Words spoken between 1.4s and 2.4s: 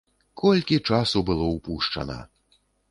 ўпушчана!